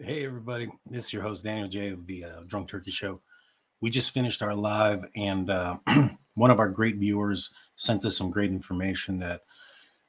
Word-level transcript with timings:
Hey, 0.00 0.24
everybody. 0.24 0.68
This 0.88 1.06
is 1.06 1.12
your 1.12 1.22
host, 1.22 1.42
Daniel 1.42 1.66
J. 1.66 1.88
of 1.88 2.06
the 2.06 2.24
uh, 2.24 2.40
Drunk 2.46 2.68
Turkey 2.68 2.92
Show. 2.92 3.20
We 3.80 3.90
just 3.90 4.12
finished 4.12 4.42
our 4.42 4.54
live, 4.54 5.04
and 5.16 5.50
uh, 5.50 5.78
one 6.34 6.52
of 6.52 6.60
our 6.60 6.68
great 6.68 6.98
viewers 6.98 7.50
sent 7.74 8.04
us 8.04 8.16
some 8.16 8.30
great 8.30 8.52
information 8.52 9.18
that 9.18 9.40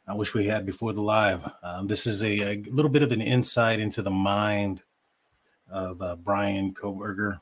I 0.07 0.13
wish 0.13 0.35
we 0.35 0.45
had 0.45 0.63
before 0.63 0.93
the 0.93 1.01
live. 1.01 1.43
Um, 1.63 1.87
this 1.87 2.05
is 2.05 2.21
a, 2.21 2.39
a, 2.39 2.63
little 2.71 2.91
bit 2.91 3.01
of 3.01 3.11
an 3.11 3.19
insight 3.19 3.79
into 3.79 4.03
the 4.03 4.11
mind 4.11 4.83
of 5.71 5.99
uh, 6.03 6.17
Bryan 6.17 6.71
Kohberger, 6.71 7.39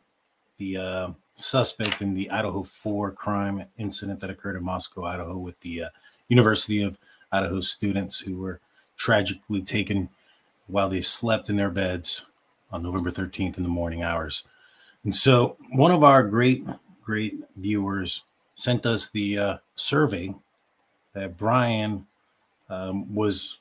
the 0.56 0.78
uh, 0.78 1.10
suspect 1.36 2.02
in 2.02 2.14
the 2.14 2.30
Idaho 2.30 2.64
4 2.64 3.12
crime 3.12 3.66
incident 3.78 4.22
that 4.22 4.30
occurred 4.30 4.56
in 4.56 4.64
Moscow, 4.64 5.04
Idaho, 5.04 5.38
with 5.38 5.60
the 5.60 5.84
uh, 5.84 5.90
University 6.30 6.82
of 6.82 6.98
Idaho 7.30 7.60
students 7.60 8.18
who 8.18 8.38
were 8.38 8.62
tragically 8.96 9.62
taken 9.62 10.08
while 10.68 10.88
they 10.88 11.02
slept 11.02 11.50
in 11.50 11.58
their 11.58 11.72
beds 11.72 12.24
on 12.72 12.84
November 12.84 13.12
13th 13.12 13.58
in 13.58 13.64
the 13.64 13.70
morning 13.70 14.04
hours. 14.04 14.44
And 15.04 15.14
so, 15.14 15.58
one 15.72 15.92
of 15.92 16.04
our 16.04 16.24
great, 16.24 16.66
great 17.04 17.36
viewers 17.56 18.24
sent 18.56 18.86
us 18.86 19.10
the 19.10 19.38
uh, 19.38 19.58
survey 19.76 20.34
that 21.14 21.38
Bryan 21.38 22.06
um, 22.70 23.14
was, 23.14 23.60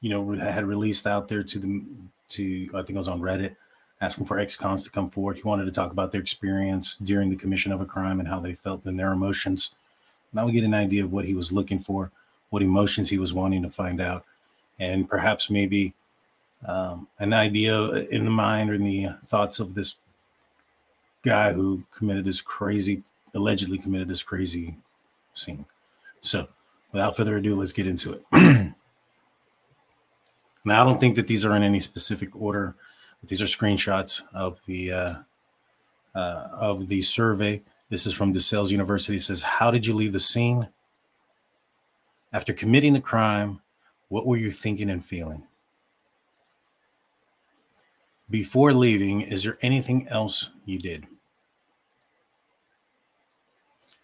you 0.00 0.10
know, 0.10 0.32
had 0.32 0.64
released 0.64 1.06
out 1.06 1.28
there 1.28 1.42
to 1.42 1.58
the, 1.58 1.84
to 2.30 2.68
I 2.74 2.78
think 2.78 2.90
it 2.90 2.96
was 2.96 3.08
on 3.08 3.20
Reddit, 3.20 3.56
asking 4.00 4.26
for 4.26 4.38
ex-cons 4.38 4.82
to 4.82 4.90
come 4.90 5.10
forward. 5.10 5.36
He 5.36 5.42
wanted 5.42 5.66
to 5.66 5.70
talk 5.70 5.92
about 5.92 6.12
their 6.12 6.20
experience 6.20 6.96
during 6.96 7.30
the 7.30 7.36
commission 7.36 7.72
of 7.72 7.80
a 7.80 7.86
crime 7.86 8.18
and 8.18 8.28
how 8.28 8.40
they 8.40 8.54
felt 8.54 8.84
and 8.86 8.98
their 8.98 9.12
emotions. 9.12 9.72
Now 10.32 10.46
we 10.46 10.52
get 10.52 10.64
an 10.64 10.74
idea 10.74 11.04
of 11.04 11.12
what 11.12 11.24
he 11.24 11.34
was 11.34 11.52
looking 11.52 11.78
for, 11.78 12.10
what 12.50 12.62
emotions 12.62 13.08
he 13.08 13.18
was 13.18 13.32
wanting 13.32 13.62
to 13.62 13.70
find 13.70 14.00
out, 14.00 14.24
and 14.78 15.08
perhaps 15.08 15.50
maybe 15.50 15.94
um, 16.66 17.08
an 17.18 17.32
idea 17.32 17.80
in 18.10 18.24
the 18.24 18.30
mind 18.30 18.70
or 18.70 18.74
in 18.74 18.84
the 18.84 19.08
thoughts 19.24 19.60
of 19.60 19.74
this 19.74 19.96
guy 21.24 21.52
who 21.52 21.84
committed 21.92 22.24
this 22.24 22.40
crazy, 22.40 23.02
allegedly 23.34 23.78
committed 23.78 24.08
this 24.08 24.22
crazy 24.22 24.76
scene. 25.32 25.64
So, 26.20 26.48
without 26.92 27.16
further 27.16 27.36
ado, 27.36 27.54
let's 27.54 27.72
get 27.72 27.86
into 27.86 28.12
it. 28.12 28.24
now, 30.64 30.82
I 30.82 30.84
don't 30.84 31.00
think 31.00 31.14
that 31.16 31.26
these 31.26 31.44
are 31.44 31.54
in 31.54 31.62
any 31.62 31.80
specific 31.80 32.34
order. 32.34 32.74
But 33.20 33.30
these 33.30 33.42
are 33.42 33.46
screenshots 33.46 34.22
of 34.34 34.64
the 34.66 34.92
uh, 34.92 35.14
uh, 36.14 36.48
of 36.52 36.88
the 36.88 37.02
survey. 37.02 37.62
This 37.88 38.06
is 38.06 38.14
from 38.14 38.32
DeSales 38.32 38.70
University. 38.70 39.16
It 39.16 39.22
says, 39.22 39.42
"How 39.42 39.70
did 39.70 39.86
you 39.86 39.94
leave 39.94 40.12
the 40.12 40.20
scene 40.20 40.68
after 42.32 42.52
committing 42.52 42.92
the 42.92 43.00
crime? 43.00 43.60
What 44.08 44.26
were 44.26 44.36
you 44.36 44.50
thinking 44.50 44.90
and 44.90 45.04
feeling?" 45.04 45.44
Before 48.28 48.72
leaving, 48.72 49.20
is 49.20 49.44
there 49.44 49.58
anything 49.62 50.08
else 50.08 50.50
you 50.64 50.78
did? 50.78 51.06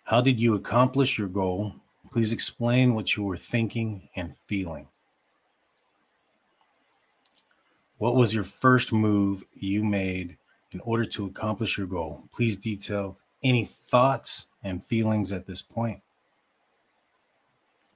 How 0.04 0.20
did 0.20 0.38
you 0.38 0.54
accomplish 0.54 1.18
your 1.18 1.28
goal? 1.28 1.74
Please 2.12 2.30
explain 2.30 2.94
what 2.94 3.16
you 3.16 3.24
were 3.24 3.36
thinking 3.36 4.08
and 4.14 4.36
feeling. 4.46 4.86
What 7.98 8.14
was 8.14 8.34
your 8.34 8.44
first 8.44 8.92
move 8.92 9.42
you 9.54 9.82
made 9.82 10.36
in 10.70 10.80
order 10.80 11.04
to 11.06 11.24
accomplish 11.24 11.76
your 11.76 11.86
goal? 11.86 12.24
Please 12.32 12.56
detail 12.56 13.18
any 13.42 13.64
thoughts 13.64 14.46
and 14.62 14.84
feelings 14.84 15.32
at 15.32 15.46
this 15.46 15.62
point. 15.62 16.00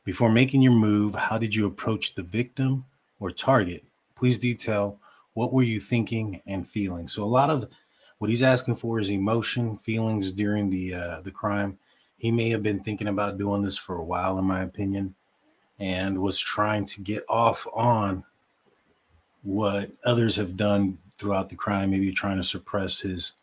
Before 0.04 0.30
making 0.30 0.62
your 0.62 0.72
move, 0.72 1.14
how 1.14 1.38
did 1.38 1.54
you 1.54 1.66
approach 1.66 2.14
the 2.14 2.22
victim 2.22 2.84
or 3.20 3.30
target? 3.30 3.84
Please 4.14 4.38
detail 4.38 4.98
what 5.36 5.52
were 5.52 5.62
you 5.62 5.78
thinking 5.78 6.40
and 6.46 6.66
feeling? 6.66 7.06
So 7.06 7.22
a 7.22 7.24
lot 7.24 7.50
of 7.50 7.68
what 8.16 8.30
he's 8.30 8.42
asking 8.42 8.76
for 8.76 8.98
is 8.98 9.10
emotion, 9.10 9.76
feelings 9.76 10.32
during 10.32 10.70
the 10.70 10.94
uh, 10.94 11.20
the 11.20 11.30
crime. 11.30 11.78
He 12.16 12.32
may 12.32 12.48
have 12.48 12.62
been 12.62 12.82
thinking 12.82 13.08
about 13.08 13.36
doing 13.36 13.60
this 13.60 13.76
for 13.76 13.96
a 13.96 14.04
while, 14.04 14.38
in 14.38 14.46
my 14.46 14.62
opinion, 14.62 15.14
and 15.78 16.22
was 16.22 16.38
trying 16.38 16.86
to 16.86 17.02
get 17.02 17.22
off 17.28 17.66
on 17.74 18.24
what 19.42 19.92
others 20.06 20.36
have 20.36 20.56
done 20.56 20.96
throughout 21.18 21.50
the 21.50 21.54
crime, 21.54 21.90
maybe 21.90 22.10
trying 22.12 22.38
to 22.38 22.42
suppress 22.42 23.00
his 23.00 23.34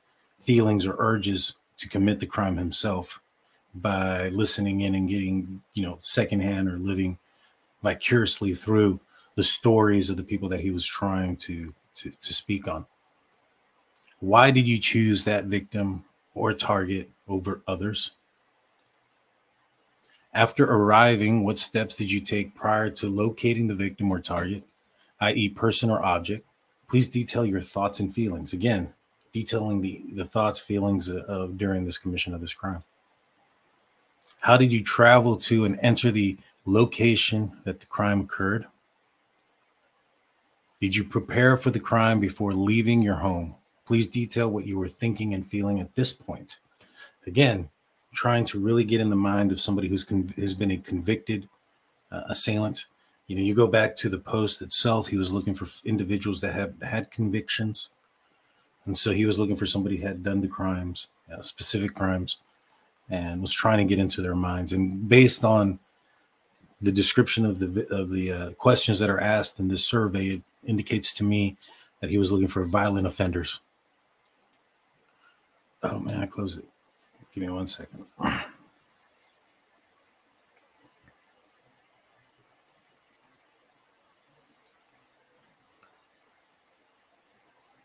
feelings 0.42 0.88
or 0.88 0.96
urges 0.98 1.58
to 1.78 1.88
commit 1.88 2.20
the 2.20 2.26
crime 2.26 2.58
himself 2.58 3.22
by 3.76 4.30
listening 4.30 4.82
in 4.82 4.96
and 4.96 5.10
getting, 5.10 5.62
you 5.76 5.84
know, 5.84 6.00
secondhand 6.02 6.68
or 6.68 6.80
living 6.80 7.20
vicariously 7.84 8.56
through 8.56 9.00
the 9.36 9.44
stories 9.44 10.10
of 10.10 10.18
the 10.18 10.24
people 10.24 10.50
that 10.50 10.62
he 10.62 10.72
was 10.72 10.88
trying 10.88 11.36
to 11.36 11.72
to, 11.96 12.12
to 12.12 12.34
speak 12.34 12.68
on. 12.68 12.86
Why 14.20 14.52
did 14.52 14.68
you 14.68 14.80
choose 14.80 15.24
that 15.26 15.46
victim 15.46 16.06
or 16.34 16.54
target 16.54 17.10
over 17.28 17.62
others? 17.68 18.12
After 20.34 20.64
arriving, 20.66 21.44
what 21.44 21.58
steps 21.58 21.96
did 21.96 22.12
you 22.12 22.20
take 22.20 22.56
prior 22.56 22.90
to 22.92 23.08
locating 23.08 23.68
the 23.68 23.76
victim 23.76 24.12
or 24.12 24.20
target, 24.20 24.64
i.e., 25.20 25.50
person 25.50 25.90
or 25.92 26.04
object? 26.04 26.48
Please 26.88 27.08
detail 27.08 27.46
your 27.46 27.62
thoughts 27.62 28.00
and 28.00 28.14
feelings. 28.14 28.54
Again, 28.54 28.94
detailing 29.32 29.82
the, 29.82 30.04
the 30.14 30.26
thoughts, 30.26 30.60
feelings 30.60 31.10
of 31.10 31.58
during 31.58 31.86
this 31.86 31.98
commission 31.98 32.34
of 32.34 32.42
this 32.42 32.54
crime. 32.54 32.84
How 34.40 34.58
did 34.58 34.72
you 34.72 34.84
travel 34.84 35.38
to 35.38 35.66
and 35.66 35.80
enter 35.82 36.12
the 36.12 36.38
location 36.66 37.52
that 37.64 37.80
the 37.80 37.86
crime 37.86 38.22
occurred? 38.22 38.68
Did 40.84 40.98
you 40.98 41.06
prepare 41.06 41.56
for 41.56 41.72
the 41.72 41.80
crime 41.80 42.20
before 42.20 42.52
leaving 42.52 43.02
your 43.02 43.16
home? 43.16 43.56
Please 43.86 44.06
detail 44.06 44.50
what 44.50 44.66
you 44.66 44.78
were 44.78 44.90
thinking 44.90 45.34
and 45.34 45.48
feeling 45.48 45.80
at 45.80 45.96
this 45.96 46.12
point. 46.12 46.60
Again, 47.26 47.70
trying 48.14 48.44
to 48.48 48.60
really 48.60 48.84
get 48.84 49.00
in 49.00 49.10
the 49.10 49.16
mind 49.16 49.54
of 49.54 49.62
somebody 49.62 49.88
who's 49.88 50.04
con- 50.04 50.34
has 50.36 50.54
been 50.54 50.72
a 50.72 50.78
convicted 50.78 51.48
uh, 52.12 52.24
assailant. 52.28 52.88
You 53.28 53.38
know, 53.38 53.44
you 53.44 53.56
go 53.56 53.66
back 53.66 53.96
to 53.96 54.10
the 54.10 54.20
post 54.20 54.62
itself. 54.62 55.08
He 55.08 55.16
was 55.16 55.32
looking 55.32 55.54
for 55.54 55.68
individuals 55.86 56.42
that 56.42 56.54
have 56.54 56.74
had 56.82 57.12
convictions, 57.12 57.88
and 58.86 58.98
so 58.98 59.12
he 59.12 59.26
was 59.26 59.40
looking 59.40 59.56
for 59.56 59.66
somebody 59.66 59.96
who 59.96 60.08
had 60.08 60.22
done 60.22 60.42
the 60.42 60.50
crimes, 60.50 61.08
uh, 61.32 61.42
specific 61.42 61.94
crimes, 61.96 62.40
and 63.10 63.40
was 63.40 63.54
trying 63.54 63.78
to 63.78 63.90
get 63.90 64.00
into 64.00 64.22
their 64.22 64.36
minds. 64.36 64.74
And 64.74 65.08
based 65.08 65.46
on 65.46 65.80
the 66.82 66.92
description 66.92 67.46
of 67.46 67.60
the 67.60 67.88
of 67.90 68.10
the 68.10 68.34
uh, 68.34 68.52
questions 68.56 69.00
that 69.00 69.10
are 69.10 69.22
asked 69.22 69.62
in 69.62 69.70
this 69.70 69.86
survey, 69.86 70.26
it 70.26 70.42
indicates 70.66 71.14
to 71.14 71.24
me 71.24 71.58
that 72.02 72.10
he 72.10 72.18
was 72.18 72.32
looking 72.32 72.48
for 72.48 72.66
violent 72.66 73.08
offenders. 73.08 73.62
Oh 75.82 76.00
man, 76.00 76.22
I 76.22 76.26
closed 76.26 76.60
it. 76.60 76.66
Give 77.34 77.44
me 77.44 77.50
one 77.50 77.68
second. 77.68 78.06
All 78.20 78.30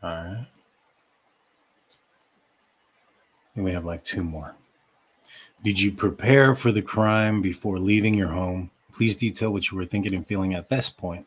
right. 0.03 0.47
And 3.55 3.65
we 3.65 3.73
have 3.73 3.85
like 3.85 4.05
two 4.05 4.23
more. 4.23 4.55
Did 5.65 5.81
you 5.81 5.91
prepare 5.91 6.55
for 6.55 6.71
the 6.71 6.83
crime 6.83 7.43
before 7.43 7.79
leaving 7.79 8.15
your 8.15 8.29
home? 8.29 8.71
Please 8.93 9.17
detail 9.17 9.53
what 9.53 9.71
you 9.71 9.77
were 9.77 9.85
thinking 9.85 10.15
and 10.15 10.27
feeling 10.27 10.55
at 10.55 10.69
this 10.69 10.89
point. 10.89 11.27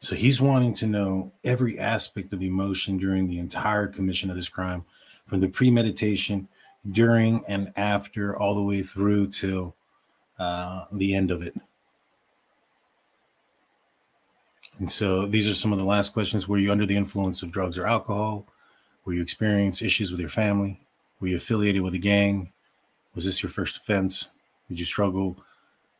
So 0.00 0.14
he's 0.14 0.40
wanting 0.40 0.74
to 0.74 0.86
know 0.86 1.32
every 1.44 1.78
aspect 1.78 2.32
of 2.32 2.42
emotion 2.42 2.98
during 2.98 3.26
the 3.26 3.38
entire 3.38 3.88
commission 3.88 4.30
of 4.30 4.36
this 4.36 4.48
crime, 4.48 4.84
from 5.26 5.40
the 5.40 5.48
premeditation, 5.48 6.48
during 6.92 7.44
and 7.48 7.72
after, 7.76 8.38
all 8.38 8.54
the 8.54 8.62
way 8.62 8.82
through 8.82 9.28
till 9.28 9.74
uh, 10.38 10.84
the 10.92 11.14
end 11.14 11.30
of 11.30 11.42
it. 11.42 11.54
And 14.78 14.90
so 14.90 15.26
these 15.26 15.48
are 15.48 15.54
some 15.54 15.72
of 15.72 15.78
the 15.78 15.84
last 15.84 16.12
questions. 16.12 16.46
Were 16.46 16.58
you 16.58 16.70
under 16.70 16.86
the 16.86 16.96
influence 16.96 17.42
of 17.42 17.50
drugs 17.50 17.76
or 17.76 17.86
alcohol? 17.86 18.46
Were 19.04 19.12
you 19.12 19.22
experiencing 19.22 19.86
issues 19.86 20.12
with 20.12 20.20
your 20.20 20.28
family? 20.28 20.80
Were 21.20 21.26
you 21.26 21.36
affiliated 21.36 21.82
with 21.82 21.94
a 21.94 21.98
gang? 21.98 22.52
Was 23.14 23.24
this 23.24 23.42
your 23.42 23.50
first 23.50 23.76
offense? 23.76 24.28
Did 24.68 24.78
you 24.78 24.84
struggle 24.84 25.42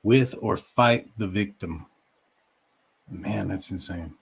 with 0.04 0.34
or 0.40 0.56
fight 0.56 1.08
the 1.18 1.26
victim? 1.26 1.86
Man, 3.10 3.48
that's 3.48 3.70
insane. 3.70 4.14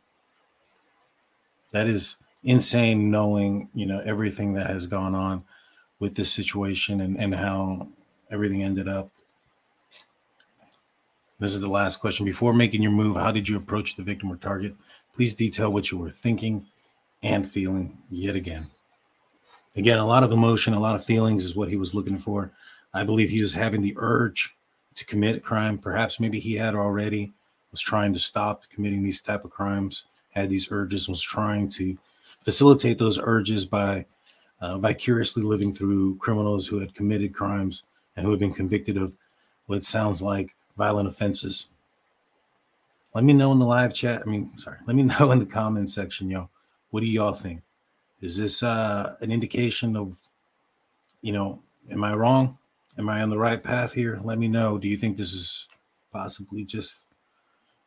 That 1.73 1.87
is 1.87 2.17
insane 2.45 3.11
knowing, 3.11 3.69
you 3.75 3.87
know, 3.87 4.01
everything 4.05 4.55
that 4.55 4.69
has 4.69 4.87
gone 4.87 5.15
on 5.15 5.45
with 5.99 6.15
this 6.15 6.33
situation 6.33 7.01
and, 7.01 7.19
and 7.19 7.35
how 7.35 7.89
everything 8.31 8.63
ended 8.63 8.89
up. 8.89 9.11
This 11.39 11.55
is 11.55 11.61
the 11.61 11.69
last 11.69 11.97
question. 12.01 12.25
Before 12.25 12.55
making 12.55 12.83
your 12.83 12.93
move, 12.93 13.17
how 13.17 13.31
did 13.31 13.49
you 13.49 13.57
approach 13.57 13.97
the 13.97 14.03
victim 14.03 14.31
or 14.31 14.37
target? 14.37 14.75
Please 15.15 15.35
detail 15.35 15.73
what 15.73 15.91
you 15.91 15.99
were 15.99 16.11
thinking 16.11 16.67
and 17.23 17.49
feeling 17.49 17.99
yet 18.11 18.37
again. 18.37 18.69
Again, 19.75 19.99
a 19.99 20.07
lot 20.07 20.23
of 20.23 20.33
emotion, 20.33 20.73
a 20.73 20.81
lot 20.81 20.95
of 20.95 21.05
feelings 21.05 21.45
is 21.45 21.55
what 21.55 21.69
he 21.69 21.77
was 21.77 21.95
looking 21.95 22.19
for. 22.19 22.53
I 22.95 23.05
believe 23.05 23.29
he 23.29 23.41
was 23.41 23.53
having 23.53 23.83
the 23.83 23.95
urge 23.97 24.55
to 24.95 25.05
commit 25.05 25.45
crime. 25.45 25.79
Perhaps 25.79 26.19
maybe 26.21 26.39
he 26.39 26.55
had 26.55 26.75
already 26.75 27.35
was 27.71 27.81
trying 27.81 28.13
to 28.13 28.19
stop 28.19 28.65
committing 28.71 29.03
these 29.03 29.21
type 29.21 29.45
of 29.45 29.51
crimes, 29.51 30.05
had 30.31 30.51
these 30.51 30.69
urges, 30.71 31.09
was 31.09 31.23
trying 31.23 31.69
to 31.71 31.97
facilitate 32.43 32.99
those 32.99 33.19
urges 33.19 33.65
by 33.65 34.05
uh, 34.61 34.79
vicariously 34.79 35.43
living 35.43 35.73
through 35.73 36.17
criminals 36.17 36.67
who 36.67 36.79
had 36.79 36.95
committed 36.95 37.35
crimes 37.35 37.85
and 38.17 38.25
who 38.25 38.31
had 38.31 38.41
been 38.41 38.55
convicted 38.55 38.97
of 38.97 39.15
what 39.67 39.85
sounds 39.85 40.23
like 40.23 40.55
violent 40.77 41.09
offenses. 41.09 41.69
Let 43.15 43.25
me 43.25 43.33
know 43.33 43.53
in 43.53 43.59
the 43.59 43.67
live 43.67 43.95
chat. 43.95 44.23
I 44.23 44.25
mean, 44.27 44.51
sorry, 44.59 44.79
let 44.87 44.95
me 44.95 45.03
know 45.21 45.33
in 45.33 45.39
the 45.39 45.47
comment 45.47 45.91
section, 45.91 46.31
yo. 46.31 46.51
What 46.91 47.01
do 47.01 47.07
y'all 47.07 47.33
think? 47.33 47.63
Is 48.21 48.37
this 48.37 48.63
uh, 48.63 49.17
an 49.21 49.33
indication 49.33 49.97
of, 49.97 50.17
you 51.21 51.33
know, 51.33 51.63
am 51.91 52.05
I 52.05 52.15
wrong? 52.15 52.59
Am 52.99 53.09
I 53.09 53.23
on 53.23 53.31
the 53.31 53.39
right 53.39 53.63
path 53.63 53.93
here? 53.93 54.21
Let 54.23 54.39
me 54.39 54.49
know. 54.49 54.79
Do 54.79 54.89
you 54.89 54.97
think 54.97 55.17
this 55.17 55.33
is 55.33 55.69
possibly 56.13 56.65
just, 56.65 57.06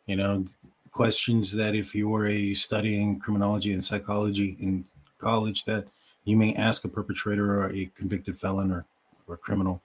you 0.09 0.15
know, 0.15 0.43
questions 0.89 1.51
that 1.51 1.75
if 1.75 1.93
you 1.93 2.09
were 2.09 2.25
a 2.25 2.55
studying 2.55 3.19
criminology 3.19 3.73
and 3.73 3.85
psychology 3.85 4.57
in 4.59 4.83
college 5.19 5.65
that 5.65 5.85
you 6.25 6.35
may 6.35 6.55
ask 6.55 6.83
a 6.83 6.87
perpetrator 6.87 7.61
or 7.61 7.69
a 7.69 7.91
convicted 7.95 8.35
felon 8.35 8.71
or, 8.71 8.85
or 9.27 9.37
criminal 9.37 9.83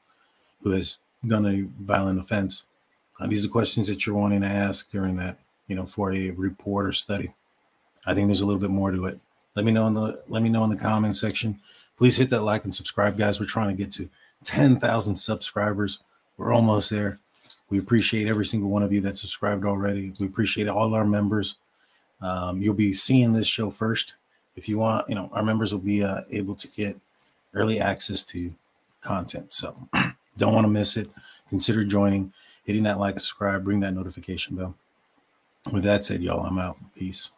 who 0.63 0.71
has 0.71 0.97
done 1.27 1.45
a 1.45 1.69
violent 1.85 2.19
offense. 2.19 2.65
Uh, 3.21 3.27
these 3.27 3.45
are 3.45 3.51
questions 3.51 3.87
that 3.87 4.07
you're 4.07 4.15
wanting 4.15 4.41
to 4.41 4.47
ask 4.47 4.91
during 4.91 5.17
that, 5.17 5.39
you 5.69 5.77
know, 5.77 5.85
for 5.85 6.11
a 6.11 6.31
report 6.31 6.87
or 6.87 6.93
study. 6.93 7.31
I 8.07 8.15
think 8.15 8.29
there's 8.29 8.41
a 8.41 8.47
little 8.47 8.61
bit 8.61 8.71
more 8.71 8.93
to 8.93 9.05
it. 9.05 9.21
Let 9.55 9.67
me 9.67 9.73
know 9.73 9.87
in 9.89 9.93
the 9.93 10.23
let 10.29 10.43
me 10.43 10.49
know 10.49 10.65
in 10.65 10.71
the 10.71 10.77
comment 10.77 11.17
section. 11.17 11.61
Please 11.99 12.17
hit 12.17 12.31
that 12.31 12.43
like 12.43 12.65
and 12.65 12.75
subscribe, 12.75 13.19
guys. 13.19 13.39
We're 13.39 13.47
trying 13.47 13.77
to 13.77 13.81
get 13.81 13.93
to 13.93 14.09
10,000 14.45 15.17
subscribers. 15.17 15.99
We're 16.39 16.53
almost 16.53 16.89
there. 16.91 17.21
We 17.71 17.79
appreciate 17.79 18.29
every 18.29 18.47
single 18.47 18.71
one 18.71 18.83
of 18.83 18.93
you 18.93 19.01
that 19.03 19.17
subscribed 19.17 19.65
already. 19.65 20.13
We 20.21 20.27
appreciate 20.27 20.69
all 20.69 20.95
our 20.95 21.05
members. 21.05 21.57
Um, 22.21 22.59
you'll 22.59 22.75
be 22.75 22.93
seeing 22.93 23.33
this 23.33 23.47
show 23.47 23.71
first. 23.71 24.15
If 24.57 24.69
you 24.69 24.79
want, 24.79 25.09
you 25.09 25.15
know, 25.15 25.29
our 25.33 25.43
members 25.43 25.73
will 25.73 25.81
be 25.81 26.05
uh, 26.05 26.23
able 26.31 26.55
to 26.55 26.69
get 26.69 26.99
early 27.55 27.81
access 27.81 28.23
to 28.25 28.53
content. 29.01 29.53
So 29.53 29.77
don't 30.39 30.55
want 30.55 30.65
to 30.65 30.71
miss 30.71 30.97
it. 30.97 31.11
Consider 31.49 31.85
joining, 31.85 32.33
hitting 32.65 32.85
that 32.85 32.99
like, 32.99 33.19
subscribe, 33.19 33.67
ring 33.67 33.81
that 33.81 33.95
notification 33.95 34.57
bell. 34.57 34.75
With 35.73 35.85
that 35.85 36.05
said, 36.05 36.23
y'all, 36.23 36.45
I'm 36.45 36.59
out. 36.59 36.77
Peace. 36.95 37.31